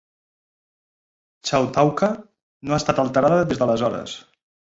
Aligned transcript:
Chautauqua 1.49 2.09
no 2.17 2.77
ha 2.77 2.81
estat 2.83 3.05
alterada 3.05 3.39
des 3.53 3.61
d'aleshores. 3.65 4.17